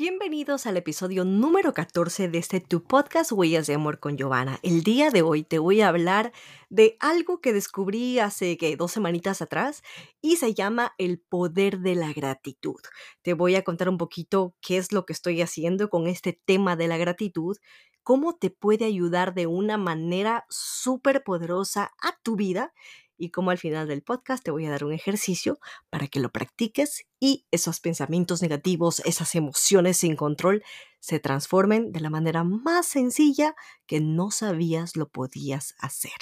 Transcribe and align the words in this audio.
Bienvenidos 0.00 0.64
al 0.64 0.78
episodio 0.78 1.26
número 1.26 1.74
14 1.74 2.30
de 2.30 2.38
este 2.38 2.60
Tu 2.60 2.82
Podcast 2.82 3.32
Huellas 3.32 3.66
de 3.66 3.74
Amor 3.74 4.00
con 4.00 4.16
Giovanna. 4.16 4.58
El 4.62 4.82
día 4.82 5.10
de 5.10 5.20
hoy 5.20 5.42
te 5.42 5.58
voy 5.58 5.82
a 5.82 5.88
hablar 5.88 6.32
de 6.70 6.96
algo 7.00 7.42
que 7.42 7.52
descubrí 7.52 8.18
hace 8.18 8.56
dos 8.78 8.92
semanitas 8.92 9.42
atrás 9.42 9.82
y 10.22 10.36
se 10.36 10.54
llama 10.54 10.94
el 10.96 11.18
poder 11.18 11.80
de 11.80 11.96
la 11.96 12.14
gratitud. 12.14 12.80
Te 13.20 13.34
voy 13.34 13.56
a 13.56 13.62
contar 13.62 13.90
un 13.90 13.98
poquito 13.98 14.54
qué 14.62 14.78
es 14.78 14.90
lo 14.90 15.04
que 15.04 15.12
estoy 15.12 15.42
haciendo 15.42 15.90
con 15.90 16.06
este 16.06 16.32
tema 16.32 16.76
de 16.76 16.88
la 16.88 16.96
gratitud, 16.96 17.58
cómo 18.02 18.34
te 18.36 18.48
puede 18.48 18.86
ayudar 18.86 19.34
de 19.34 19.48
una 19.48 19.76
manera 19.76 20.46
súper 20.48 21.24
poderosa 21.24 21.92
a 22.00 22.18
tu 22.22 22.36
vida 22.36 22.72
y 23.20 23.30
como 23.30 23.50
al 23.50 23.58
final 23.58 23.86
del 23.86 24.02
podcast 24.02 24.42
te 24.42 24.50
voy 24.50 24.64
a 24.64 24.70
dar 24.70 24.82
un 24.82 24.92
ejercicio 24.92 25.58
para 25.90 26.08
que 26.08 26.20
lo 26.20 26.30
practiques 26.30 27.04
y 27.20 27.44
esos 27.50 27.78
pensamientos 27.78 28.40
negativos, 28.40 29.00
esas 29.04 29.34
emociones 29.34 29.98
sin 29.98 30.16
control 30.16 30.64
se 31.00 31.20
transformen 31.20 31.92
de 31.92 32.00
la 32.00 32.08
manera 32.08 32.44
más 32.44 32.86
sencilla 32.86 33.54
que 33.86 34.00
no 34.00 34.30
sabías 34.30 34.96
lo 34.96 35.08
podías 35.08 35.74
hacer. 35.78 36.12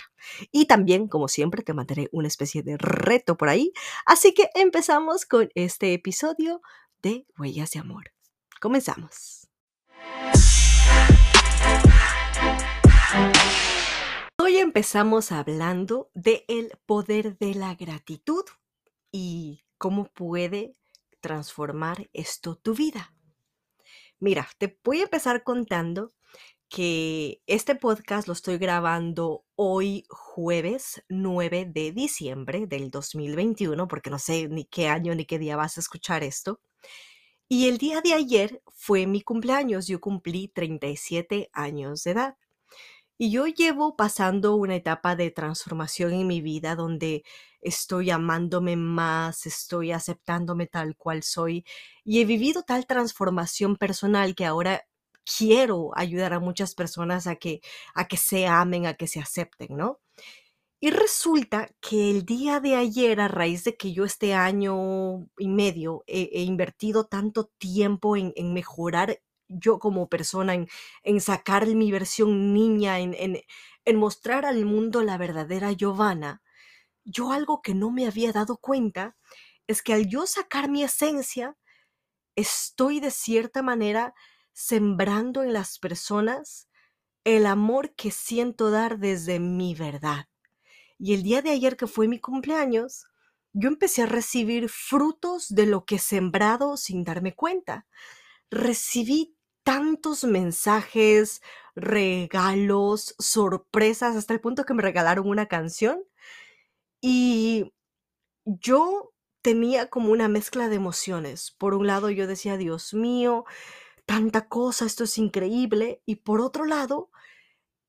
Y 0.50 0.66
también, 0.66 1.06
como 1.06 1.28
siempre, 1.28 1.62
te 1.62 1.72
mandaré 1.72 2.08
una 2.10 2.28
especie 2.28 2.62
de 2.62 2.76
reto 2.76 3.36
por 3.36 3.48
ahí. 3.48 3.72
Así 4.04 4.34
que 4.34 4.50
empezamos 4.54 5.24
con 5.24 5.48
este 5.54 5.94
episodio 5.94 6.60
de 7.00 7.26
Huellas 7.38 7.70
de 7.70 7.78
Amor. 7.78 8.12
Comenzamos. 8.60 9.48
Empezamos 14.78 15.32
hablando 15.32 16.08
del 16.14 16.44
el 16.46 16.70
poder 16.86 17.36
de 17.38 17.52
la 17.56 17.74
gratitud 17.74 18.44
y 19.10 19.64
cómo 19.76 20.04
puede 20.04 20.76
transformar 21.20 22.08
esto 22.12 22.54
tu 22.54 22.76
vida. 22.76 23.12
Mira, 24.20 24.48
te 24.56 24.78
voy 24.84 25.00
a 25.00 25.02
empezar 25.02 25.42
contando 25.42 26.12
que 26.68 27.42
este 27.48 27.74
podcast 27.74 28.28
lo 28.28 28.34
estoy 28.34 28.56
grabando 28.56 29.44
hoy 29.56 30.04
jueves 30.10 31.02
9 31.08 31.68
de 31.74 31.90
diciembre 31.90 32.68
del 32.68 32.92
2021, 32.92 33.88
porque 33.88 34.10
no 34.10 34.20
sé 34.20 34.46
ni 34.46 34.64
qué 34.64 34.86
año 34.86 35.12
ni 35.16 35.24
qué 35.24 35.40
día 35.40 35.56
vas 35.56 35.76
a 35.76 35.80
escuchar 35.80 36.22
esto. 36.22 36.60
Y 37.48 37.66
el 37.66 37.78
día 37.78 38.00
de 38.00 38.14
ayer 38.14 38.62
fue 38.76 39.08
mi 39.08 39.22
cumpleaños, 39.22 39.88
yo 39.88 40.00
cumplí 40.00 40.46
37 40.46 41.50
años 41.52 42.04
de 42.04 42.12
edad. 42.12 42.36
Y 43.20 43.32
yo 43.32 43.46
llevo 43.46 43.96
pasando 43.96 44.54
una 44.54 44.76
etapa 44.76 45.16
de 45.16 45.32
transformación 45.32 46.12
en 46.12 46.28
mi 46.28 46.40
vida 46.40 46.76
donde 46.76 47.24
estoy 47.60 48.10
amándome 48.10 48.76
más, 48.76 49.44
estoy 49.46 49.90
aceptándome 49.90 50.68
tal 50.68 50.96
cual 50.96 51.24
soy 51.24 51.64
y 52.04 52.20
he 52.20 52.24
vivido 52.24 52.62
tal 52.62 52.86
transformación 52.86 53.76
personal 53.76 54.36
que 54.36 54.46
ahora 54.46 54.84
quiero 55.24 55.90
ayudar 55.96 56.32
a 56.32 56.40
muchas 56.40 56.74
personas 56.76 57.26
a 57.26 57.36
que 57.36 57.60
a 57.94 58.06
que 58.06 58.16
se 58.16 58.46
amen, 58.46 58.86
a 58.86 58.94
que 58.94 59.08
se 59.08 59.20
acepten, 59.20 59.76
¿no? 59.76 60.00
Y 60.80 60.90
resulta 60.90 61.70
que 61.80 62.10
el 62.10 62.24
día 62.24 62.60
de 62.60 62.76
ayer, 62.76 63.20
a 63.20 63.28
raíz 63.28 63.64
de 63.64 63.76
que 63.76 63.92
yo 63.92 64.04
este 64.04 64.34
año 64.34 65.28
y 65.38 65.48
medio 65.48 66.04
he, 66.06 66.42
invertido 66.42 67.06
tanto 67.06 67.46
tiempo 67.58 68.16
en, 68.16 68.32
en 68.36 68.52
mejorar 68.54 69.20
yo 69.48 69.78
como 69.78 70.08
persona, 70.08 70.54
en, 71.02 71.20
sacar 71.20 71.66
mi 71.66 71.90
versión 71.90 72.54
niña, 72.54 73.00
en, 73.00 73.14
en, 73.18 73.96
mostrar 73.96 74.44
al 74.44 74.64
mundo 74.64 75.02
la 75.02 75.16
verdadera 75.16 75.72
Giovanna, 75.72 76.42
yo 77.04 77.32
algo 77.32 77.62
que 77.62 77.74
no 77.74 77.90
me 77.90 78.06
había 78.06 78.32
dado 78.32 78.58
cuenta 78.58 79.16
es 79.66 79.82
que 79.82 79.94
al 79.94 80.06
yo 80.06 80.26
sacar 80.26 80.68
mi 80.70 80.82
esencia, 80.82 81.56
estoy 82.36 83.00
de 83.00 83.10
cierta 83.10 83.62
manera 83.62 84.14
sembrando 84.52 85.42
en 85.42 85.52
las 85.52 85.78
personas 85.78 86.68
el 87.24 87.46
amor 87.46 87.94
que 87.94 88.10
siento 88.10 88.70
dar 88.70 88.98
desde 88.98 89.40
mi 89.40 89.74
verdad. 89.74 90.26
Y 90.98 91.14
el 91.14 91.22
día 91.22 91.42
de 91.42 91.50
ayer 91.50 91.76
que 91.76 91.86
fue 91.86 92.08
mi 92.08 92.18
cumpleaños, 92.18 93.06
yo 93.52 93.68
empecé 93.68 94.02
a 94.02 94.06
recibir 94.06 94.68
frutos 94.68 95.48
de 95.48 95.66
lo 95.66 95.84
que 95.84 95.96
he 95.96 95.98
sembrado 95.98 96.76
sin 96.76 97.04
darme 97.04 97.34
cuenta. 97.34 97.86
Recibí 98.50 99.37
tantos 99.68 100.24
mensajes, 100.24 101.42
regalos, 101.76 103.14
sorpresas, 103.18 104.16
hasta 104.16 104.32
el 104.32 104.40
punto 104.40 104.64
que 104.64 104.72
me 104.72 104.80
regalaron 104.82 105.28
una 105.28 105.44
canción. 105.44 106.02
Y 107.02 107.74
yo 108.46 109.12
tenía 109.42 109.90
como 109.90 110.10
una 110.10 110.26
mezcla 110.26 110.70
de 110.70 110.76
emociones. 110.76 111.50
Por 111.58 111.74
un 111.74 111.86
lado 111.86 112.08
yo 112.08 112.26
decía, 112.26 112.56
Dios 112.56 112.94
mío, 112.94 113.44
tanta 114.06 114.48
cosa, 114.48 114.86
esto 114.86 115.04
es 115.04 115.18
increíble. 115.18 116.00
Y 116.06 116.16
por 116.16 116.40
otro 116.40 116.64
lado, 116.64 117.10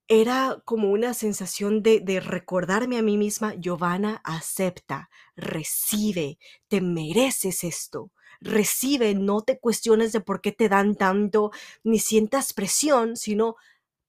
era 0.09 0.61
como 0.65 0.91
una 0.91 1.13
sensación 1.13 1.81
de, 1.81 2.01
de, 2.01 2.19
recordarme 2.19 2.97
a 2.97 3.03
mí 3.03 3.15
misma, 3.17 3.53
Giovanna, 3.55 4.19
acepta, 4.25 5.09
recibe, 5.37 6.39
te 6.67 6.81
mereces 6.81 7.63
esto 7.63 8.11
recibe, 8.41 9.13
no 9.15 9.41
te 9.41 9.59
cuestiones 9.59 10.11
de 10.11 10.21
por 10.21 10.41
qué 10.41 10.51
te 10.51 10.69
dan 10.69 10.95
tanto, 10.95 11.51
ni 11.83 11.99
sientas 11.99 12.53
presión, 12.53 13.17
sino 13.17 13.55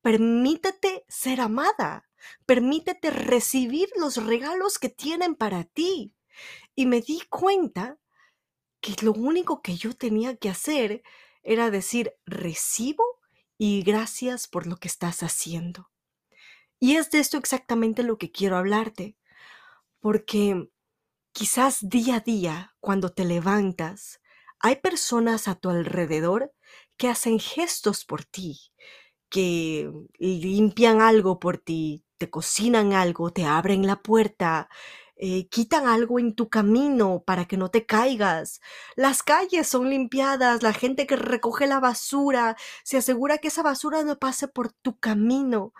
permítete 0.02 1.04
ser 1.08 1.40
amada, 1.40 2.08
permítete 2.46 3.10
recibir 3.10 3.88
los 3.96 4.24
regalos 4.24 4.78
que 4.78 4.88
tienen 4.88 5.34
para 5.34 5.64
ti. 5.64 6.14
Y 6.74 6.86
me 6.86 7.00
di 7.00 7.20
cuenta 7.28 7.98
que 8.80 8.94
lo 9.02 9.12
único 9.12 9.62
que 9.62 9.76
yo 9.76 9.92
tenía 9.94 10.36
que 10.36 10.48
hacer 10.48 11.02
era 11.42 11.70
decir, 11.70 12.14
recibo 12.24 13.04
y 13.58 13.82
gracias 13.82 14.48
por 14.48 14.66
lo 14.66 14.76
que 14.76 14.88
estás 14.88 15.22
haciendo. 15.22 15.90
Y 16.78 16.96
es 16.96 17.10
de 17.10 17.18
esto 17.18 17.36
exactamente 17.36 18.02
lo 18.02 18.16
que 18.16 18.30
quiero 18.32 18.56
hablarte, 18.56 19.16
porque 20.00 20.70
quizás 21.32 21.78
día 21.88 22.16
a 22.16 22.20
día, 22.20 22.74
cuando 22.80 23.10
te 23.10 23.24
levantas, 23.24 24.20
hay 24.60 24.76
personas 24.76 25.48
a 25.48 25.54
tu 25.54 25.70
alrededor 25.70 26.52
que 26.96 27.08
hacen 27.08 27.38
gestos 27.40 28.04
por 28.04 28.24
ti, 28.24 28.60
que 29.30 29.90
limpian 30.18 31.00
algo 31.00 31.38
por 31.40 31.58
ti, 31.58 32.04
te 32.18 32.30
cocinan 32.30 32.92
algo, 32.92 33.32
te 33.32 33.44
abren 33.44 33.86
la 33.86 34.02
puerta, 34.02 34.68
eh, 35.16 35.48
quitan 35.48 35.86
algo 35.86 36.18
en 36.18 36.34
tu 36.34 36.48
camino 36.48 37.22
para 37.26 37.44
que 37.46 37.56
no 37.56 37.70
te 37.70 37.86
caigas. 37.86 38.60
Las 38.96 39.22
calles 39.22 39.68
son 39.68 39.90
limpiadas, 39.90 40.62
la 40.62 40.72
gente 40.72 41.06
que 41.06 41.16
recoge 41.16 41.66
la 41.66 41.80
basura 41.80 42.56
se 42.84 42.98
asegura 42.98 43.38
que 43.38 43.48
esa 43.48 43.62
basura 43.62 44.02
no 44.04 44.18
pase 44.18 44.48
por 44.48 44.72
tu 44.72 44.98
camino. 44.98 45.72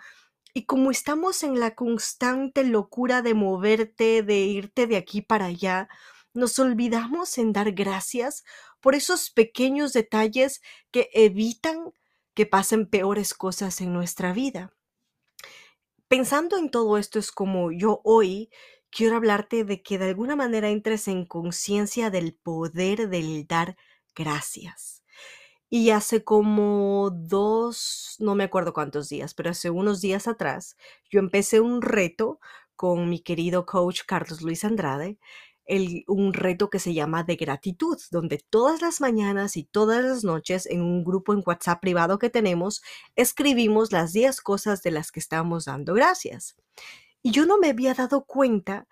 Y 0.53 0.65
como 0.65 0.91
estamos 0.91 1.43
en 1.43 1.59
la 1.59 1.75
constante 1.75 2.63
locura 2.63 3.21
de 3.21 3.33
moverte, 3.33 4.23
de 4.23 4.39
irte 4.39 4.87
de 4.87 4.97
aquí 4.97 5.21
para 5.21 5.45
allá, 5.45 5.87
nos 6.33 6.59
olvidamos 6.59 7.37
en 7.37 7.53
dar 7.53 7.71
gracias 7.71 8.43
por 8.79 8.95
esos 8.95 9.29
pequeños 9.29 9.93
detalles 9.93 10.61
que 10.91 11.09
evitan 11.13 11.93
que 12.33 12.45
pasen 12.45 12.87
peores 12.87 13.33
cosas 13.33 13.81
en 13.81 13.93
nuestra 13.93 14.33
vida. 14.33 14.73
Pensando 16.07 16.57
en 16.57 16.69
todo 16.69 16.97
esto 16.97 17.19
es 17.19 17.31
como 17.31 17.71
yo 17.71 18.01
hoy 18.03 18.49
quiero 18.89 19.15
hablarte 19.15 19.63
de 19.63 19.81
que 19.81 19.97
de 19.97 20.09
alguna 20.09 20.35
manera 20.35 20.69
entres 20.69 21.07
en 21.07 21.25
conciencia 21.25 22.09
del 22.09 22.33
poder 22.33 23.09
del 23.09 23.47
dar 23.47 23.77
gracias. 24.15 25.00
Y 25.71 25.91
hace 25.91 26.23
como 26.23 27.09
dos, 27.11 28.17
no 28.19 28.35
me 28.35 28.43
acuerdo 28.43 28.73
cuántos 28.73 29.09
días, 29.09 29.33
pero 29.33 29.51
hace 29.51 29.69
unos 29.69 30.01
días 30.01 30.27
atrás, 30.27 30.75
yo 31.09 31.19
empecé 31.19 31.61
un 31.61 31.81
reto 31.81 32.39
con 32.75 33.09
mi 33.09 33.21
querido 33.21 33.65
coach 33.65 34.01
Carlos 34.05 34.41
Luis 34.41 34.65
Andrade 34.65 35.17
un 36.07 36.33
reto 36.33 36.69
que 36.69 36.79
se 36.79 36.93
llama 36.93 37.23
de 37.23 37.35
gratitud, 37.35 37.97
donde 38.11 38.39
todas 38.49 38.81
las 38.81 38.99
mañanas 38.99 39.55
y 39.55 39.63
todas 39.63 40.03
las 40.03 40.23
noches 40.23 40.65
en 40.65 40.81
un 40.81 41.03
grupo 41.03 41.33
en 41.33 41.43
WhatsApp 41.45 41.79
privado 41.81 42.19
que 42.19 42.29
tenemos, 42.29 42.81
escribimos 43.15 43.91
las 43.91 44.11
10 44.11 44.41
cosas 44.41 44.81
de 44.83 44.91
las 44.91 45.11
que 45.11 45.19
estamos 45.19 45.65
dando 45.65 45.93
gracias. 45.93 46.55
Y 47.23 47.31
yo 47.31 47.45
no 47.45 47.57
me 47.57 47.69
había 47.69 47.93
dado 47.93 48.25
cuenta 48.25 48.87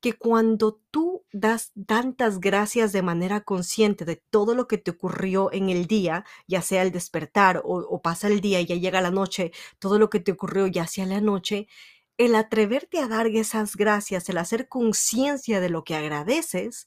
que 0.00 0.14
cuando 0.14 0.80
tú 0.90 1.24
das 1.32 1.72
tantas 1.86 2.40
gracias 2.40 2.92
de 2.92 3.02
manera 3.02 3.42
consciente 3.42 4.04
de 4.04 4.16
todo 4.16 4.54
lo 4.54 4.66
que 4.66 4.78
te 4.78 4.90
ocurrió 4.90 5.52
en 5.52 5.68
el 5.68 5.86
día, 5.86 6.24
ya 6.46 6.62
sea 6.62 6.82
el 6.82 6.90
despertar 6.90 7.60
o, 7.64 8.00
pasa 8.02 8.28
el 8.28 8.40
día 8.40 8.60
y 8.60 8.66
ya 8.66 8.76
llega 8.76 9.00
la 9.00 9.10
noche, 9.10 9.52
todo 9.78 9.98
lo 9.98 10.10
que 10.10 10.20
te 10.20 10.32
ocurrió 10.32 10.66
ya 10.66 10.86
sea 10.86 11.06
la 11.06 11.20
noche, 11.20 11.68
el 12.16 12.34
atreverte 12.34 12.98
a 12.98 13.08
dar 13.08 13.26
esas 13.26 13.76
gracias, 13.76 14.28
el 14.28 14.38
hacer 14.38 14.68
conciencia 14.68 15.60
de 15.60 15.70
lo 15.70 15.84
que 15.84 15.96
agradeces, 15.96 16.86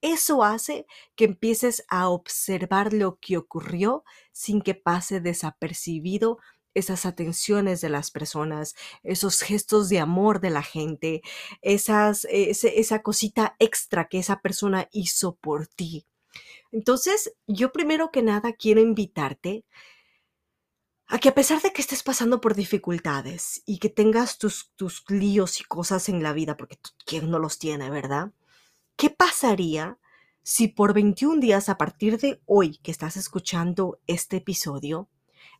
eso 0.00 0.42
hace 0.42 0.86
que 1.14 1.24
empieces 1.24 1.84
a 1.88 2.08
observar 2.08 2.92
lo 2.92 3.18
que 3.20 3.36
ocurrió 3.36 4.04
sin 4.32 4.60
que 4.60 4.74
pase 4.74 5.20
desapercibido 5.20 6.38
esas 6.74 7.06
atenciones 7.06 7.80
de 7.80 7.88
las 7.88 8.10
personas, 8.10 8.74
esos 9.02 9.40
gestos 9.40 9.88
de 9.88 10.00
amor 10.00 10.40
de 10.40 10.50
la 10.50 10.62
gente, 10.62 11.22
esas, 11.60 12.26
esa 12.30 13.02
cosita 13.02 13.56
extra 13.58 14.08
que 14.08 14.18
esa 14.18 14.40
persona 14.40 14.88
hizo 14.92 15.36
por 15.36 15.66
ti. 15.66 16.06
Entonces, 16.70 17.34
yo 17.46 17.72
primero 17.72 18.10
que 18.10 18.22
nada 18.22 18.52
quiero 18.52 18.80
invitarte 18.80 19.64
a 21.06 21.18
que 21.18 21.28
a 21.28 21.34
pesar 21.34 21.60
de 21.60 21.72
que 21.72 21.82
estés 21.82 22.02
pasando 22.02 22.40
por 22.40 22.54
dificultades 22.54 23.62
y 23.66 23.78
que 23.78 23.90
tengas 23.90 24.38
tus, 24.38 24.72
tus 24.76 25.04
líos 25.08 25.60
y 25.60 25.64
cosas 25.64 26.08
en 26.08 26.22
la 26.22 26.32
vida, 26.32 26.56
porque 26.56 26.78
quién 27.04 27.30
no 27.30 27.38
los 27.38 27.58
tiene, 27.58 27.90
¿verdad? 27.90 28.32
¿Qué 28.96 29.10
pasaría 29.10 29.98
si 30.42 30.68
por 30.68 30.94
21 30.94 31.40
días 31.40 31.68
a 31.68 31.76
partir 31.76 32.18
de 32.18 32.40
hoy 32.46 32.78
que 32.78 32.90
estás 32.90 33.16
escuchando 33.16 34.00
este 34.06 34.38
episodio, 34.38 35.08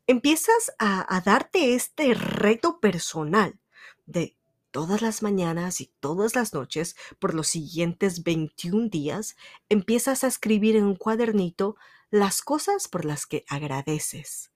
empiezas 0.07 0.73
a, 0.79 1.21
darte 1.25 1.75
este 1.75 2.15
reto 2.15 2.81
personal 2.81 3.59
de 4.07 4.37
todas 4.71 5.03
las 5.03 5.23
mañanas 5.23 5.81
y 5.81 5.93
todas 6.01 6.35
las 6.35 6.55
noches 6.55 6.97
por 7.19 7.35
los 7.35 7.49
siguientes 7.49 8.23
21 8.23 8.89
días, 8.89 9.37
empiezas 9.69 10.25
a 10.25 10.29
escribir 10.29 10.77
en 10.77 10.85
un 10.85 10.97
cuadernito 10.97 11.77
las 12.11 12.43
cosas 12.43 12.89
por 12.89 13.05
las 13.05 13.27
que 13.27 13.45
agradeces. 13.49 14.51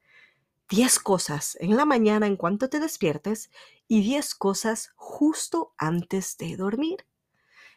10 0.68 0.98
cosas 0.98 1.56
en 1.60 1.76
la 1.76 1.84
mañana 1.84 2.26
en 2.26 2.36
cuanto 2.36 2.68
te 2.68 2.80
despiertes 2.80 3.50
y 3.86 4.02
10 4.02 4.34
cosas 4.34 4.92
justo 4.96 5.74
antes 5.78 6.36
de 6.38 6.56
dormir. 6.56 7.06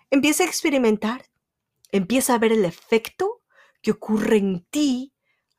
Empieza 0.10 0.44
a 0.44 0.48
experimentar, 0.48 1.30
empieza 1.92 2.34
a 2.34 2.40
ver 2.40 2.52
el 2.52 2.66
efecto 2.66 3.42
que 3.82 3.92
ocurre 3.92 4.38
en 4.38 4.66
ti 4.72 5.14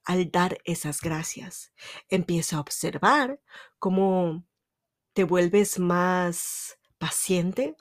al 0.05 0.31
dar 0.31 0.59
esas 0.65 1.01
gracias. 1.01 1.73
Empieza 2.09 2.57
a 2.57 2.61
observar 2.61 3.41
cómo 3.79 4.45
te 5.13 5.25
vuelves 5.25 5.79
más 5.79 6.79
paciente, 6.99 7.77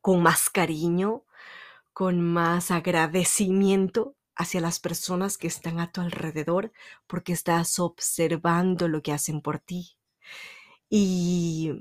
con 0.00 0.22
más 0.22 0.50
cariño, 0.50 1.24
con 1.92 2.20
más 2.20 2.70
agradecimiento 2.70 4.16
hacia 4.36 4.60
las 4.60 4.78
personas 4.78 5.36
que 5.36 5.48
están 5.48 5.80
a 5.80 5.90
tu 5.90 6.00
alrededor 6.00 6.72
porque 7.06 7.32
estás 7.32 7.78
observando 7.80 8.86
lo 8.86 9.02
que 9.02 9.12
hacen 9.12 9.40
por 9.40 9.58
ti. 9.58 9.96
Y 10.88 11.72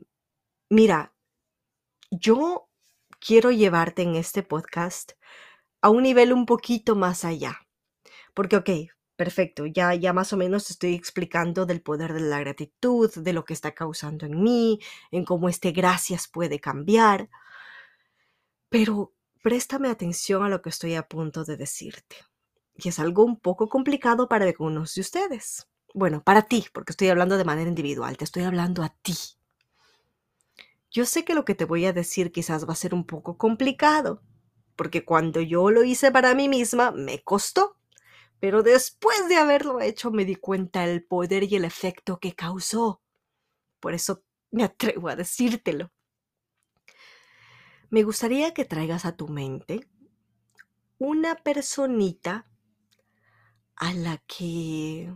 mira, 0.70 1.14
yo 2.10 2.68
quiero 3.20 3.52
llevarte 3.52 4.02
en 4.02 4.16
este 4.16 4.44
podcast 4.44 5.14
a 5.82 5.90
un 5.90 6.04
nivel 6.04 6.34
un 6.34 6.46
poquito 6.46 6.96
más 6.96 7.24
allá. 7.24 7.60
Porque, 8.34 8.58
ok, 8.58 8.70
Perfecto, 9.18 9.66
ya, 9.66 9.94
ya 9.96 10.14
más 10.14 10.32
o 10.32 10.38
menos 10.38 10.70
estoy 10.70 10.94
explicando 10.94 11.66
del 11.66 11.82
poder 11.82 12.14
de 12.14 12.20
la 12.22 12.40
gratitud, 12.40 13.12
de 13.16 13.34
lo 13.34 13.44
que 13.46 13.54
está 13.54 13.74
causando 13.74 14.26
en 14.28 14.42
mí, 14.44 14.80
en 15.12 15.26
cómo 15.26 15.50
este 15.50 15.72
gracias 15.72 16.28
puede 16.28 16.60
cambiar. 16.60 17.28
Pero 18.70 19.14
préstame 19.44 19.90
atención 19.90 20.42
a 20.44 20.50
lo 20.50 20.62
que 20.62 20.70
estoy 20.70 20.96
a 20.96 21.08
punto 21.08 21.44
de 21.44 21.58
decirte. 21.58 22.16
Y 22.76 22.90
es 22.90 23.00
algo 23.00 23.24
un 23.26 23.40
poco 23.40 23.68
complicado 23.70 24.28
para 24.30 24.46
algunos 24.46 24.94
de 24.96 25.02
ustedes. 25.02 25.68
Bueno, 25.94 26.24
para 26.24 26.44
ti, 26.44 26.66
porque 26.74 26.92
estoy 26.92 27.10
hablando 27.10 27.38
de 27.38 27.46
manera 27.46 27.70
individual, 27.70 28.18
te 28.18 28.26
estoy 28.26 28.44
hablando 28.44 28.84
a 28.84 28.90
ti. 29.02 29.16
Yo 30.92 31.06
sé 31.06 31.24
que 31.26 31.34
lo 31.36 31.46
que 31.46 31.56
te 31.56 31.66
voy 31.66 31.86
a 31.86 31.94
decir 31.94 32.32
quizás 32.32 32.68
va 32.68 32.74
a 32.74 32.76
ser 32.76 32.94
un 32.94 33.06
poco 33.06 33.38
complicado, 33.38 34.22
porque 34.76 35.06
cuando 35.06 35.42
yo 35.42 35.70
lo 35.72 35.84
hice 35.84 36.12
para 36.12 36.34
mí 36.36 36.50
misma 36.50 36.92
me 36.92 37.24
costó 37.24 37.77
pero 38.40 38.64
después 38.64 39.28
de 39.30 39.38
haberlo 39.38 39.82
hecho 39.82 40.12
me 40.12 40.26
di 40.26 40.36
cuenta 40.36 40.86
el 40.86 41.04
poder 41.04 41.44
y 41.44 41.56
el 41.56 41.66
efecto 41.66 42.20
que 42.20 42.34
causó. 42.34 43.02
Por 43.80 43.94
eso 43.94 44.24
me 44.52 44.64
atrevo 44.64 45.10
a 45.10 45.16
decírtelo. 45.16 45.92
Me 47.90 48.04
gustaría 48.04 48.54
que 48.54 48.66
traigas 48.66 49.06
a 49.06 49.16
tu 49.16 49.28
mente 49.28 49.88
una 51.00 51.36
personita 51.36 52.50
a 53.76 53.94
la 53.94 54.18
que 54.28 55.14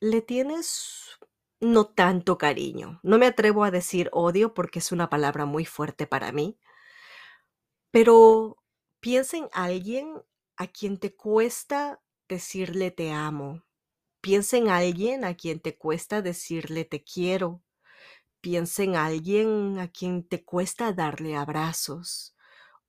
le 0.00 0.22
tienes 0.22 1.18
no 1.60 1.86
tanto 1.86 2.38
cariño. 2.38 3.00
No 3.02 3.18
me 3.18 3.26
atrevo 3.26 3.64
a 3.64 3.70
decir 3.70 4.08
odio 4.12 4.54
porque 4.54 4.78
es 4.78 4.92
una 4.92 5.10
palabra 5.10 5.44
muy 5.44 5.64
fuerte 5.64 6.06
para 6.06 6.32
mí, 6.32 6.58
pero 7.90 8.58
piensa 9.00 9.36
en 9.36 9.48
alguien 9.52 10.22
a 10.56 10.66
quien 10.66 10.98
te 10.98 11.14
cuesta 11.14 12.00
decirle 12.28 12.90
te 12.90 13.12
amo. 13.12 13.64
Piensa 14.20 14.56
en 14.58 14.68
alguien 14.68 15.24
a 15.24 15.36
quien 15.36 15.60
te 15.60 15.78
cuesta 15.78 16.22
decirle 16.22 16.84
te 16.84 17.04
quiero. 17.04 17.62
Piensa 18.40 18.84
en 18.84 18.96
alguien 18.96 19.78
a 19.78 19.88
quien 19.90 20.28
te 20.28 20.44
cuesta 20.44 20.92
darle 20.92 21.36
abrazos 21.36 22.36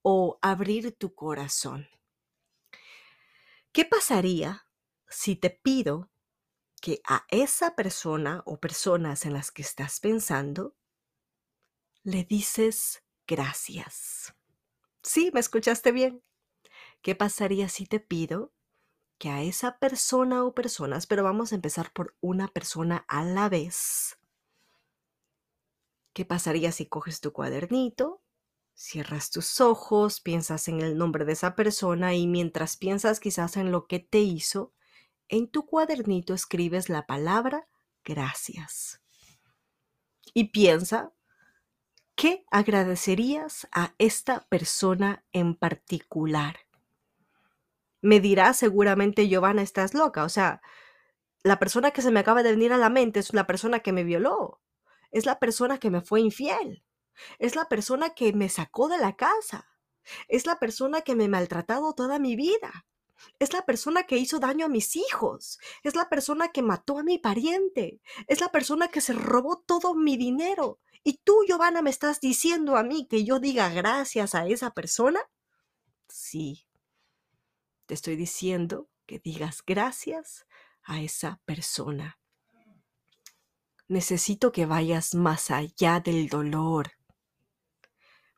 o 0.03 0.39
abrir 0.41 0.95
tu 0.97 1.15
corazón. 1.15 1.87
¿Qué 3.71 3.85
pasaría 3.85 4.67
si 5.07 5.35
te 5.35 5.49
pido 5.49 6.09
que 6.81 7.01
a 7.07 7.25
esa 7.29 7.75
persona 7.75 8.43
o 8.45 8.59
personas 8.59 9.25
en 9.25 9.33
las 9.33 9.51
que 9.51 9.61
estás 9.63 9.99
pensando 9.99 10.75
le 12.03 12.23
dices 12.23 13.03
gracias? 13.27 14.33
Sí, 15.03 15.31
me 15.33 15.39
escuchaste 15.39 15.91
bien. 15.91 16.23
¿Qué 17.01 17.15
pasaría 17.15 17.69
si 17.69 17.85
te 17.87 17.99
pido 18.01 18.53
que 19.18 19.30
a 19.30 19.42
esa 19.42 19.80
persona 19.80 20.44
o 20.44 20.54
personas, 20.54 21.07
pero 21.07 21.24
vamos 21.24 21.52
a 21.52 21.56
empezar 21.56 21.92
por 21.92 22.16
una 22.21 22.47
persona 22.47 23.06
a 23.07 23.24
la 23.24 23.50
vez. 23.50 24.18
¿Qué 26.14 26.26
pasaría 26.26 26.71
si 26.71 26.88
coges 26.88 27.21
tu 27.21 27.31
cuadernito, 27.31 28.21
cierras 28.74 29.31
tus 29.31 29.59
ojos, 29.59 30.21
piensas 30.21 30.68
en 30.68 30.81
el 30.81 30.97
nombre 30.97 31.26
de 31.26 31.33
esa 31.33 31.56
persona 31.56 32.16
y 32.16 32.28
mientras 32.28 32.78
piensas 32.78 33.19
quizás 33.19 33.57
en 33.57 33.71
lo 33.71 33.88
que 33.88 34.00
te 34.00 34.19
hizo, 34.19 34.74
en 35.30 35.47
tu 35.47 35.66
cuadernito 35.66 36.33
escribes 36.33 36.90
la 36.90 37.06
palabra 37.06 37.68
gracias. 38.04 39.02
Y 40.33 40.45
piensa, 40.45 41.14
¿qué 42.16 42.45
agradecerías 42.52 43.68
a 43.71 43.94
esta 43.97 44.47
persona 44.47 45.26
en 45.31 45.56
particular? 45.56 46.67
Me 48.07 48.21
dirá 48.21 48.54
seguramente, 48.54 49.28
Giovanna, 49.28 49.61
estás 49.61 49.94
loca. 49.94 50.23
O 50.23 50.30
sea, 50.30 50.61
la 51.44 51.59
persona 51.59 51.92
que 51.92 52.02
se 52.02 52.09
me 52.09 52.21
acaba 52.21 52.42
de 52.42 52.52
venir 52.52 52.71
a 52.71 52.78
la 52.78 52.90
mente 52.90 53.19
es 53.19 53.33
la 53.33 53.45
persona 53.45 53.81
que 53.81 53.92
me 53.92 54.06
violó. 54.06 54.61
Es 55.11 55.26
la 55.26 55.40
persona 55.40 55.78
que 55.78 55.90
me 55.90 55.99
fue 55.99 56.21
infiel. 56.21 56.85
Es 57.37 57.57
la 57.57 57.66
persona 57.66 58.11
que 58.11 58.31
me 58.31 58.47
sacó 58.47 58.87
de 58.87 58.97
la 58.97 59.18
casa. 59.18 59.68
Es 60.30 60.45
la 60.45 60.57
persona 60.57 61.02
que 61.02 61.16
me 61.16 61.26
ha 61.26 61.28
maltratado 61.28 61.94
toda 61.94 62.18
mi 62.18 62.37
vida. 62.37 62.85
Es 63.40 63.52
la 63.52 63.66
persona 63.66 64.04
que 64.04 64.16
hizo 64.16 64.40
daño 64.40 64.68
a 64.68 64.69
mis 64.69 64.95
hijos. 64.95 65.59
Es 65.83 65.94
la 65.95 66.07
persona 66.07 66.54
que 66.54 66.61
mató 66.61 66.99
a 66.99 67.04
mi 67.04 67.18
pariente. 67.18 67.99
Es 68.28 68.40
la 68.40 68.54
persona 68.54 68.87
que 68.87 69.02
se 69.02 69.11
robó 69.11 69.57
todo 69.68 69.95
mi 69.95 70.16
dinero. 70.16 70.80
¿Y 71.04 71.18
tú, 71.26 71.44
Giovanna, 71.45 71.81
me 71.81 71.90
estás 71.90 72.21
diciendo 72.21 72.78
a 72.78 72.83
mí 72.83 73.06
que 73.09 73.26
yo 73.26 73.40
diga 73.40 73.68
gracias 73.68 74.33
a 74.33 74.47
esa 74.47 74.71
persona? 74.71 75.19
Sí, 76.07 76.67
te 77.87 77.95
estoy 77.95 78.15
diciendo 78.15 78.87
que 79.07 79.17
digas 79.17 79.63
gracias 79.65 80.45
a 80.83 81.01
esa 81.01 81.41
persona. 81.45 82.19
Necesito 83.87 84.51
que 84.51 84.67
vayas 84.67 85.15
más 85.15 85.49
allá 85.49 85.99
del 85.99 86.29
dolor, 86.29 86.91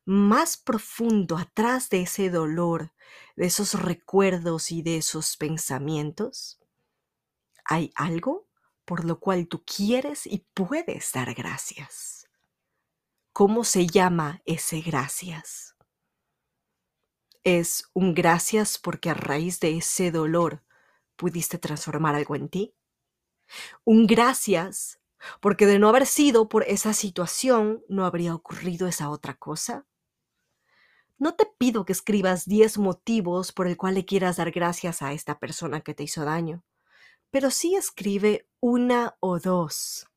más 0.05 0.55
profundo 0.55 1.37
atrás 1.37 1.89
de 1.89 2.03
ese 2.03 2.29
dolor, 2.29 2.93
de 3.35 3.47
esos 3.47 3.73
recuerdos 3.73 4.71
y 4.71 4.81
de 4.81 4.97
esos 4.97 5.35
pensamientos. 5.35 6.61
Hay 7.65 7.91
algo 7.95 8.47
por 8.85 9.03
lo 9.03 9.19
cual 9.19 9.47
tú 9.47 9.63
quieres 9.65 10.25
y 10.25 10.47
puedes 10.53 11.11
dar 11.11 11.33
gracias. 11.33 12.19
¿cómo 13.39 13.63
se 13.63 13.87
llama 13.87 14.41
ese 14.43 14.81
gracias? 14.81 15.73
¿Es 17.45 17.89
un 17.93 18.13
gracias 18.13 18.77
porque 18.77 19.09
a 19.09 19.13
raíz 19.13 19.59
de 19.59 19.77
ese 19.77 20.11
dolor 20.11 20.61
pudiste 21.15 21.57
transformar 21.57 22.15
algo 22.15 22.35
en 22.35 22.49
ti? 22.49 22.75
¿Un 23.85 24.07
gracias 24.07 24.99
porque 25.41 25.65
de 25.65 25.79
no 25.79 25.89
haber 25.89 26.05
sido 26.05 26.49
por 26.49 26.63
esa 26.63 26.93
situación 26.93 27.83
no 27.89 28.05
habría 28.05 28.35
ocurrido 28.35 28.87
esa 28.87 29.09
otra 29.09 29.35
cosa? 29.35 29.85
No 31.17 31.35
te 31.35 31.45
pido 31.45 31.85
que 31.85 31.93
escribas 31.93 32.45
10 32.45 32.77
motivos 32.77 33.51
por 33.51 33.67
el 33.67 33.77
cual 33.77 33.95
le 33.95 34.05
quieras 34.05 34.37
dar 34.37 34.51
gracias 34.51 35.01
a 35.01 35.13
esta 35.13 35.39
persona 35.39 35.81
que 35.81 35.93
te 35.93 36.03
hizo 36.03 36.23
daño, 36.23 36.63
pero 37.31 37.51
sí 37.51 37.75
escribe 37.75 38.47
una 38.61 39.17
o 39.19 39.39
dos. 39.39 40.07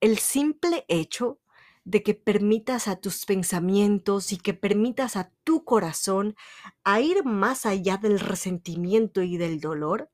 El 0.00 0.18
simple 0.18 0.84
hecho 0.88 1.40
de 1.84 2.02
que 2.02 2.14
permitas 2.14 2.88
a 2.88 2.96
tus 2.96 3.24
pensamientos 3.24 4.32
y 4.32 4.38
que 4.38 4.54
permitas 4.54 5.16
a 5.16 5.30
tu 5.44 5.64
corazón 5.64 6.36
a 6.84 7.00
ir 7.00 7.24
más 7.24 7.66
allá 7.66 7.96
del 7.96 8.20
resentimiento 8.20 9.22
y 9.22 9.36
del 9.36 9.60
dolor, 9.60 10.10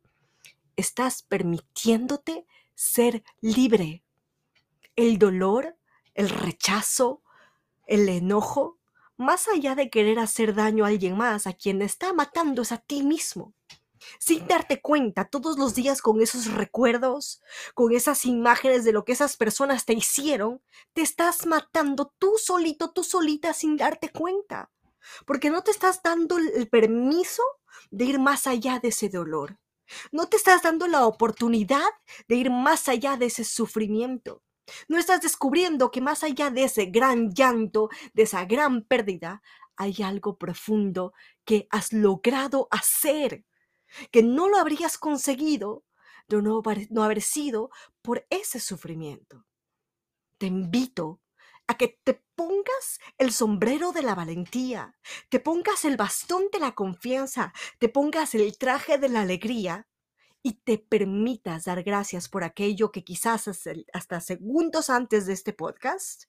estás 0.77 1.23
permitiéndote 1.23 2.47
ser 2.75 3.23
libre. 3.41 4.03
El 4.97 5.19
dolor, 5.19 5.77
el 6.15 6.29
rechazo, 6.29 7.23
el 7.87 8.09
enojo 8.09 8.79
más 9.19 9.49
allá 9.49 9.75
de 9.75 9.91
querer 9.91 10.21
hacer 10.21 10.55
daño 10.55 10.85
a 10.85 10.89
alguien 10.89 11.17
más, 11.17 11.47
a 11.47 11.53
quien 11.53 11.83
está 11.83 12.13
matando 12.13 12.63
es 12.63 12.73
a 12.73 12.79
ti 12.79 13.03
mismo. 13.03 13.53
Sin 14.19 14.47
darte 14.47 14.81
cuenta 14.81 15.25
todos 15.25 15.59
los 15.59 15.75
días 15.75 16.03
con 16.03 16.21
esos 16.21 16.47
recuerdos, 16.53 17.43
con 17.75 17.93
esas 17.93 18.25
imágenes 18.25 18.85
de 18.85 18.93
lo 18.93 19.05
que 19.05 19.13
esas 19.13 19.37
personas 19.37 19.85
te 19.85 19.93
hicieron, 19.93 20.63
te 20.93 21.03
estás 21.03 21.47
matando 21.47 22.13
tú 22.19 22.35
solito, 22.37 22.91
tú 22.91 23.05
solita 23.05 23.53
sin 23.53 23.77
darte 23.77 24.11
cuenta. 24.11 24.71
Porque 25.27 25.51
no 25.51 25.63
te 25.63 25.71
estás 25.71 26.03
dando 26.03 26.39
el 26.39 26.69
permiso 26.69 27.43
de 27.91 28.05
ir 28.05 28.19
más 28.19 28.47
allá 28.47 28.79
de 28.79 28.89
ese 28.89 29.09
dolor. 29.09 29.59
No 30.13 30.29
te 30.29 30.37
estás 30.37 30.63
dando 30.63 30.87
la 30.87 31.07
oportunidad 31.07 31.89
de 32.29 32.37
ir 32.37 32.51
más 32.51 32.89
allá 32.89 33.17
de 33.17 33.27
ese 33.27 33.45
sufrimiento. 33.45 34.43
No 34.87 34.99
estás 34.99 35.23
descubriendo 35.23 35.91
que 35.91 36.01
más 36.01 36.23
allá 36.23 36.51
de 36.51 36.65
ese 36.65 36.87
gran 36.87 37.33
llanto, 37.33 37.89
de 38.13 38.25
esa 38.25 38.45
gran 38.45 38.83
pérdida, 38.83 39.43
hay 39.77 39.97
algo 40.03 40.37
profundo 40.37 41.15
que 41.45 41.69
has 41.71 41.93
logrado 41.93 42.69
hacer, 42.71 43.45
que 44.11 44.23
no 44.23 44.49
lo 44.49 44.59
habrías 44.59 44.99
conseguido 44.99 45.85
de 46.29 46.43
no 46.43 47.03
haber, 47.03 47.23
sido 47.23 47.71
por 48.03 48.27
ese 48.31 48.61
sufrimiento. 48.61 49.47
Te 50.37 50.47
invito 50.47 51.21
a 51.67 51.77
que 51.77 52.01
te 52.05 52.23
pongas 52.35 53.01
el 53.19 53.33
sombrero 53.33 53.93
de 53.93 54.03
la 54.03 54.15
valentía, 54.15 54.95
te 55.29 55.41
pongas 55.41 55.85
el 55.85 55.97
bastón 55.97 56.45
de 56.53 56.61
la 56.61 56.75
confianza, 56.75 57.53
te 57.79 57.89
pongas 57.89 58.35
el 58.35 58.57
traje 58.57 58.99
de 58.99 59.09
la 59.09 59.23
alegría 59.23 59.89
y 60.43 60.55
te 60.55 60.79
permitas 60.79 61.65
dar 61.65 61.83
gracias 61.83 62.29
por 62.29 62.45
aquello 62.45 62.93
que 62.93 63.05
quizás 63.05 63.49
hasta 63.93 64.21
segundos 64.21 64.89
antes 64.89 65.27
de 65.27 65.33
este 65.33 65.53
podcast 65.53 66.25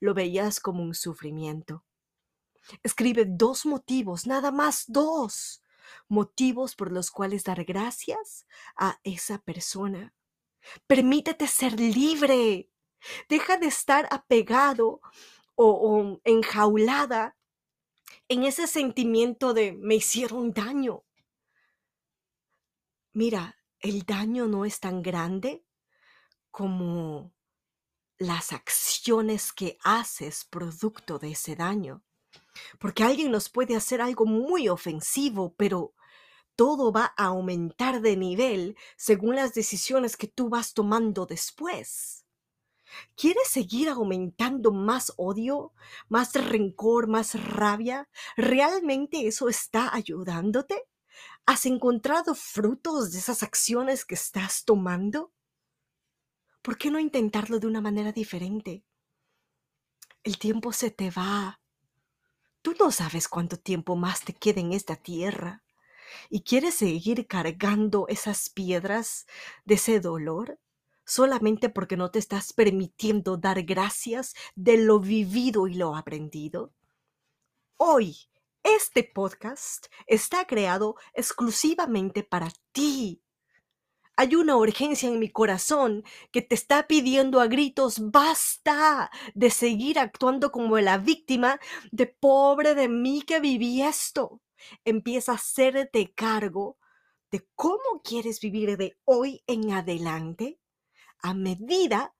lo 0.00 0.14
veías 0.14 0.60
como 0.60 0.82
un 0.82 0.94
sufrimiento. 0.94 1.84
Escribe 2.82 3.24
dos 3.26 3.66
motivos, 3.66 4.26
nada 4.26 4.50
más 4.50 4.84
dos 4.86 5.63
motivos 6.08 6.74
por 6.76 6.92
los 6.92 7.10
cuales 7.10 7.44
dar 7.44 7.64
gracias 7.64 8.46
a 8.76 9.00
esa 9.02 9.38
persona. 9.38 10.14
Permítete 10.86 11.46
ser 11.46 11.78
libre. 11.78 12.70
Deja 13.28 13.56
de 13.56 13.66
estar 13.66 14.08
apegado 14.10 15.00
o, 15.54 16.20
enjaulada 16.24 17.36
en 18.28 18.44
ese 18.44 18.66
sentimiento 18.66 19.54
de 19.54 19.72
me 19.72 19.96
hicieron 19.96 20.52
daño. 20.52 21.04
Mira, 23.12 23.56
el 23.80 24.02
daño 24.02 24.46
no 24.46 24.64
es 24.64 24.80
tan 24.80 25.02
grande 25.02 25.64
como 26.50 27.34
las 28.18 28.52
acciones 28.52 29.52
que 29.52 29.78
haces 29.84 30.44
producto 30.44 31.18
de 31.18 31.32
ese 31.32 31.56
daño. 31.56 32.02
Porque 32.78 33.04
alguien 33.04 33.30
nos 33.30 33.48
puede 33.48 33.76
hacer 33.76 34.00
algo 34.00 34.26
muy 34.26 34.68
ofensivo, 34.68 35.54
pero 35.56 35.94
todo 36.56 36.92
va 36.92 37.12
a 37.16 37.26
aumentar 37.26 38.00
de 38.00 38.16
nivel 38.16 38.76
según 38.96 39.36
las 39.36 39.54
decisiones 39.54 40.16
que 40.16 40.28
tú 40.28 40.48
vas 40.48 40.72
tomando 40.72 41.26
después. 41.26 42.24
¿Quieres 43.16 43.48
seguir 43.48 43.88
aumentando 43.88 44.72
más 44.72 45.12
odio, 45.16 45.72
más 46.08 46.34
rencor, 46.34 47.08
más 47.08 47.34
rabia? 47.42 48.08
¿Realmente 48.36 49.26
eso 49.26 49.48
está 49.48 49.92
ayudándote? 49.94 50.84
¿Has 51.46 51.66
encontrado 51.66 52.34
frutos 52.34 53.12
de 53.12 53.18
esas 53.18 53.42
acciones 53.42 54.04
que 54.04 54.14
estás 54.14 54.64
tomando? 54.64 55.32
¿Por 56.62 56.78
qué 56.78 56.90
no 56.90 56.98
intentarlo 56.98 57.58
de 57.58 57.66
una 57.66 57.80
manera 57.80 58.12
diferente? 58.12 58.84
El 60.22 60.38
tiempo 60.38 60.72
se 60.72 60.90
te 60.90 61.10
va. 61.10 61.60
Tú 62.64 62.74
no 62.80 62.90
sabes 62.90 63.28
cuánto 63.28 63.58
tiempo 63.58 63.94
más 63.94 64.22
te 64.22 64.32
queda 64.32 64.60
en 64.60 64.72
esta 64.72 64.96
tierra. 64.96 65.62
¿Y 66.30 66.40
quieres 66.40 66.76
seguir 66.76 67.26
cargando 67.26 68.06
esas 68.08 68.48
piedras 68.48 69.26
de 69.66 69.74
ese 69.74 70.00
dolor? 70.00 70.58
solamente 71.04 71.68
porque 71.68 71.98
no 71.98 72.10
te 72.10 72.18
estás 72.18 72.52
permitiendo 72.52 73.36
dar 73.36 73.62
gracias 73.64 74.34
de 74.54 74.78
lo 74.78 75.00
vivido 75.00 75.66
y 75.66 75.74
lo 75.74 75.96
aprendido? 75.96 76.72
Hoy 77.76 78.16
este 78.62 79.04
podcast 79.04 79.88
está 80.06 80.46
creado 80.46 80.96
exclusivamente 81.12 82.22
para 82.22 82.50
ti. 82.72 83.23
Hay 84.16 84.36
una 84.36 84.56
urgencia 84.56 85.08
en 85.08 85.18
mi 85.18 85.28
corazón 85.28 86.04
que 86.30 86.40
te 86.40 86.54
está 86.54 86.86
pidiendo 86.86 87.40
a 87.40 87.48
gritos, 87.48 88.10
basta 88.10 89.10
de 89.34 89.50
seguir 89.50 89.98
actuando 89.98 90.52
como 90.52 90.78
la 90.78 90.98
víctima 90.98 91.58
de 91.90 92.06
pobre 92.06 92.74
de 92.74 92.88
mí 92.88 93.22
que 93.22 93.40
viví 93.40 93.82
esto. 93.82 94.40
Empieza 94.84 95.32
a 95.32 95.34
hacerte 95.36 96.12
cargo 96.14 96.78
de 97.32 97.46
cómo 97.56 98.02
quieres 98.04 98.40
vivir 98.40 98.76
de 98.76 98.96
hoy 99.04 99.42
en 99.48 99.72
adelante 99.72 100.60
a 101.20 101.34
medida 101.34 102.14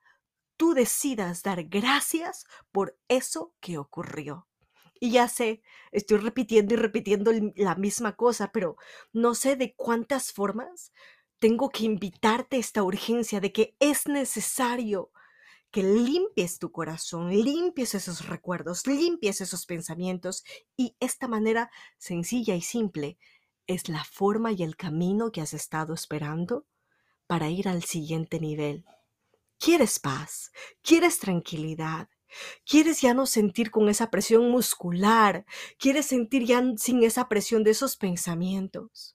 tú 0.56 0.74
decidas 0.74 1.42
dar 1.42 1.64
gracias 1.64 2.46
por 2.72 2.98
eso 3.08 3.54
que 3.60 3.78
ocurrió. 3.78 4.48
Y 4.98 5.10
ya 5.10 5.28
sé, 5.28 5.62
estoy 5.92 6.18
repitiendo 6.18 6.74
y 6.74 6.76
repitiendo 6.78 7.32
la 7.56 7.74
misma 7.74 8.16
cosa, 8.16 8.50
pero 8.52 8.76
no 9.12 9.34
sé 9.34 9.56
de 9.56 9.74
cuántas 9.74 10.32
formas 10.32 10.92
tengo 11.44 11.68
que 11.68 11.84
invitarte 11.84 12.56
a 12.56 12.58
esta 12.58 12.82
urgencia 12.82 13.38
de 13.38 13.52
que 13.52 13.76
es 13.78 14.08
necesario 14.08 15.10
que 15.70 15.82
limpies 15.82 16.58
tu 16.58 16.72
corazón, 16.72 17.28
limpies 17.28 17.94
esos 17.94 18.26
recuerdos, 18.28 18.86
limpies 18.86 19.42
esos 19.42 19.66
pensamientos 19.66 20.42
y 20.74 20.96
esta 21.00 21.28
manera 21.28 21.70
sencilla 21.98 22.54
y 22.54 22.62
simple 22.62 23.18
es 23.66 23.90
la 23.90 24.04
forma 24.04 24.52
y 24.52 24.62
el 24.62 24.74
camino 24.74 25.32
que 25.32 25.42
has 25.42 25.52
estado 25.52 25.92
esperando 25.92 26.64
para 27.26 27.50
ir 27.50 27.68
al 27.68 27.84
siguiente 27.84 28.40
nivel. 28.40 28.86
¿Quieres 29.58 29.98
paz? 29.98 30.50
¿Quieres 30.80 31.18
tranquilidad? 31.18 32.08
Quieres 32.64 33.02
ya 33.02 33.12
no 33.12 33.26
sentir 33.26 33.70
con 33.70 33.90
esa 33.90 34.10
presión 34.10 34.50
muscular, 34.50 35.44
quieres 35.78 36.06
sentir 36.06 36.46
ya 36.46 36.64
sin 36.78 37.02
esa 37.02 37.28
presión 37.28 37.64
de 37.64 37.72
esos 37.72 37.98
pensamientos. 37.98 39.14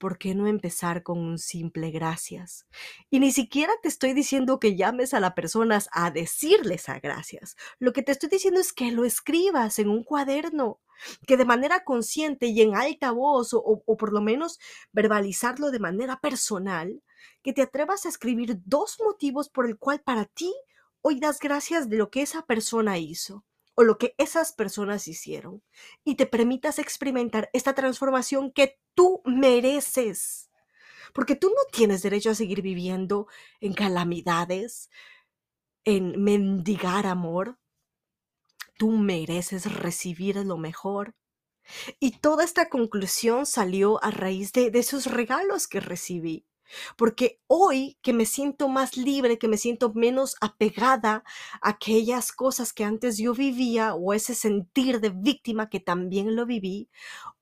¿Por 0.00 0.16
qué 0.16 0.34
no 0.34 0.46
empezar 0.46 1.02
con 1.02 1.18
un 1.18 1.38
simple 1.38 1.90
gracias? 1.90 2.66
Y 3.10 3.20
ni 3.20 3.32
siquiera 3.32 3.74
te 3.82 3.88
estoy 3.88 4.14
diciendo 4.14 4.58
que 4.58 4.74
llames 4.74 5.12
a 5.12 5.20
las 5.20 5.34
personas 5.34 5.90
a 5.92 6.10
decirles 6.10 6.88
a 6.88 6.98
gracias. 7.00 7.54
Lo 7.78 7.92
que 7.92 8.02
te 8.02 8.12
estoy 8.12 8.30
diciendo 8.30 8.60
es 8.60 8.72
que 8.72 8.92
lo 8.92 9.04
escribas 9.04 9.78
en 9.78 9.90
un 9.90 10.02
cuaderno, 10.02 10.80
que 11.26 11.36
de 11.36 11.44
manera 11.44 11.84
consciente 11.84 12.46
y 12.46 12.62
en 12.62 12.74
alta 12.74 13.10
voz 13.10 13.52
o, 13.52 13.62
o 13.62 13.96
por 13.98 14.14
lo 14.14 14.22
menos 14.22 14.58
verbalizarlo 14.90 15.70
de 15.70 15.80
manera 15.80 16.18
personal, 16.18 17.02
que 17.42 17.52
te 17.52 17.60
atrevas 17.60 18.06
a 18.06 18.08
escribir 18.08 18.56
dos 18.64 18.96
motivos 19.04 19.50
por 19.50 19.66
el 19.66 19.76
cual 19.76 20.00
para 20.00 20.24
ti 20.24 20.50
hoy 21.02 21.20
das 21.20 21.40
gracias 21.40 21.90
de 21.90 21.98
lo 21.98 22.08
que 22.08 22.22
esa 22.22 22.46
persona 22.46 22.96
hizo 22.96 23.44
o 23.74 23.82
lo 23.82 23.98
que 23.98 24.14
esas 24.18 24.52
personas 24.52 25.08
hicieron 25.08 25.62
y 26.04 26.16
te 26.16 26.26
permitas 26.26 26.78
experimentar 26.78 27.50
esta 27.52 27.74
transformación 27.74 28.52
que 28.52 28.78
tú 28.94 29.22
mereces. 29.24 30.50
Porque 31.12 31.34
tú 31.34 31.48
no 31.48 31.62
tienes 31.72 32.02
derecho 32.02 32.30
a 32.30 32.34
seguir 32.34 32.62
viviendo 32.62 33.26
en 33.60 33.72
calamidades, 33.72 34.90
en 35.84 36.22
mendigar 36.22 37.06
amor. 37.06 37.58
Tú 38.78 38.92
mereces 38.92 39.72
recibir 39.72 40.36
lo 40.36 40.56
mejor. 40.56 41.14
Y 41.98 42.18
toda 42.18 42.44
esta 42.44 42.68
conclusión 42.68 43.46
salió 43.46 44.02
a 44.04 44.10
raíz 44.10 44.52
de, 44.52 44.70
de 44.70 44.78
esos 44.78 45.06
regalos 45.06 45.68
que 45.68 45.80
recibí 45.80 46.46
Porque 46.96 47.40
hoy 47.46 47.98
que 48.02 48.12
me 48.12 48.26
siento 48.26 48.68
más 48.68 48.96
libre, 48.96 49.38
que 49.38 49.48
me 49.48 49.56
siento 49.56 49.92
menos 49.94 50.36
apegada 50.40 51.24
a 51.60 51.70
aquellas 51.70 52.32
cosas 52.32 52.72
que 52.72 52.84
antes 52.84 53.18
yo 53.18 53.34
vivía 53.34 53.94
o 53.94 54.12
ese 54.12 54.34
sentir 54.34 55.00
de 55.00 55.10
víctima 55.10 55.68
que 55.68 55.80
también 55.80 56.36
lo 56.36 56.46
viví, 56.46 56.88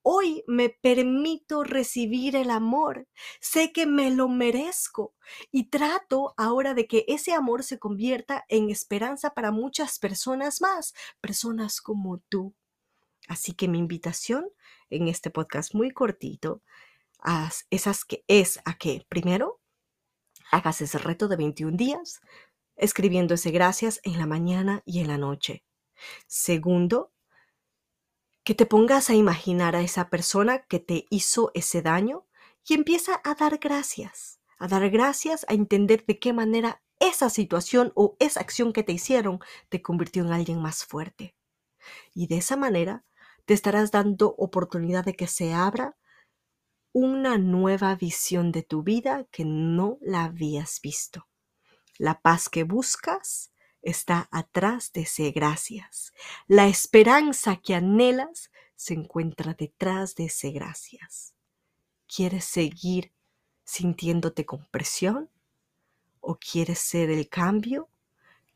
hoy 0.02 0.42
me 0.46 0.70
permito 0.70 1.64
recibir 1.64 2.36
el 2.36 2.50
amor. 2.50 3.06
Sé 3.40 3.72
que 3.72 3.86
me 3.86 4.10
lo 4.10 4.28
merezco 4.28 5.14
y 5.50 5.64
trato 5.64 6.34
ahora 6.36 6.74
de 6.74 6.86
que 6.86 7.04
ese 7.08 7.34
amor 7.34 7.62
se 7.62 7.78
convierta 7.78 8.44
en 8.48 8.70
esperanza 8.70 9.34
para 9.34 9.50
muchas 9.50 9.98
personas 9.98 10.60
más, 10.60 10.94
personas 11.20 11.80
como 11.80 12.18
tú. 12.28 12.54
Así 13.28 13.52
que 13.52 13.68
mi 13.68 13.78
invitación 13.78 14.48
en 14.90 15.08
este 15.08 15.30
podcast 15.30 15.74
muy 15.74 15.90
cortito 15.90 16.62
esas 17.70 18.04
que 18.04 18.24
es 18.28 18.60
a 18.64 18.78
que 18.78 19.04
primero 19.08 19.60
hagas 20.50 20.80
ese 20.80 20.98
reto 20.98 21.28
de 21.28 21.36
21 21.36 21.76
días 21.76 22.20
escribiendo 22.76 23.34
ese 23.34 23.50
gracias 23.50 24.00
en 24.04 24.18
la 24.18 24.26
mañana 24.26 24.82
y 24.86 25.00
en 25.00 25.08
la 25.08 25.18
noche. 25.18 25.64
Segundo, 26.26 27.12
que 28.44 28.54
te 28.54 28.66
pongas 28.66 29.10
a 29.10 29.14
imaginar 29.14 29.76
a 29.76 29.82
esa 29.82 30.08
persona 30.08 30.60
que 30.60 30.78
te 30.78 31.06
hizo 31.10 31.50
ese 31.54 31.82
daño 31.82 32.26
y 32.66 32.74
empieza 32.74 33.20
a 33.24 33.34
dar 33.34 33.58
gracias, 33.58 34.40
a 34.58 34.68
dar 34.68 34.88
gracias, 34.90 35.44
a 35.48 35.54
entender 35.54 36.06
de 36.06 36.18
qué 36.18 36.32
manera 36.32 36.82
esa 37.00 37.30
situación 37.30 37.92
o 37.94 38.16
esa 38.18 38.40
acción 38.40 38.72
que 38.72 38.82
te 38.82 38.92
hicieron 38.92 39.40
te 39.68 39.82
convirtió 39.82 40.24
en 40.24 40.32
alguien 40.32 40.62
más 40.62 40.84
fuerte. 40.84 41.34
Y 42.14 42.26
de 42.26 42.38
esa 42.38 42.56
manera 42.56 43.04
te 43.44 43.54
estarás 43.54 43.90
dando 43.90 44.34
oportunidad 44.38 45.04
de 45.04 45.14
que 45.14 45.26
se 45.26 45.52
abra 45.52 45.96
una 46.98 47.38
nueva 47.38 47.94
visión 47.94 48.50
de 48.50 48.64
tu 48.64 48.82
vida 48.82 49.24
que 49.30 49.44
no 49.44 49.98
la 50.00 50.24
habías 50.24 50.80
visto. 50.80 51.28
La 51.96 52.20
paz 52.20 52.48
que 52.48 52.64
buscas 52.64 53.52
está 53.82 54.28
atrás 54.32 54.92
de 54.92 55.02
ese 55.02 55.30
gracias. 55.30 56.12
La 56.48 56.66
esperanza 56.66 57.54
que 57.54 57.76
anhelas 57.76 58.50
se 58.74 58.94
encuentra 58.94 59.54
detrás 59.54 60.16
de 60.16 60.24
ese 60.24 60.50
gracias. 60.50 61.34
¿Quieres 62.12 62.44
seguir 62.44 63.12
sintiéndote 63.64 64.44
con 64.44 64.66
presión? 64.66 65.30
¿O 66.20 66.36
quieres 66.36 66.80
ser 66.80 67.10
el 67.10 67.28
cambio 67.28 67.88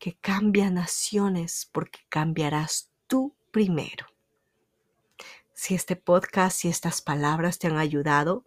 que 0.01 0.17
cambia 0.17 0.69
naciones 0.69 1.69
porque 1.71 2.01
cambiarás 2.09 2.91
tú 3.07 3.37
primero? 3.53 4.12
Si 5.63 5.77
este 5.77 5.95
podcast 5.95 6.65
y 6.65 6.69
estas 6.69 7.03
palabras 7.03 7.61
te 7.61 7.69
han 7.69 7.79
ayudado 7.79 8.45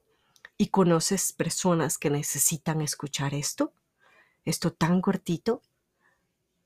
y 0.57 0.67
conoces 0.67 1.31
personas 1.31 1.98
que 1.98 2.10
necesitan 2.10 2.81
escuchar 2.81 3.34
esto, 3.34 3.72
esto 4.43 4.74
tan 4.74 5.00
cortito, 5.00 5.62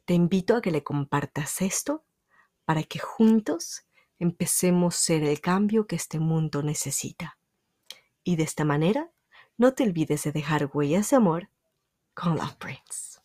te 0.05 0.15
invito 0.15 0.55
a 0.55 0.61
que 0.63 0.71
le 0.71 0.83
compartas 0.83 1.61
esto 1.61 2.03
para 2.65 2.81
que 2.81 2.97
juntos 2.97 3.83
empecemos 4.17 4.95
a 4.95 4.97
ser 4.97 5.23
el 5.23 5.39
cambio 5.39 5.85
que 5.85 5.95
este 5.95 6.17
mundo 6.17 6.63
necesita. 6.63 7.37
Y 8.23 8.35
de 8.35 8.41
esta 8.41 8.65
manera, 8.65 9.11
no 9.55 9.75
te 9.75 9.83
olvides 9.83 10.23
de 10.23 10.31
dejar 10.31 10.71
huellas 10.73 11.11
de 11.11 11.17
amor 11.17 11.49
con 12.15 12.37
Love 12.37 12.55
Prince. 12.55 13.18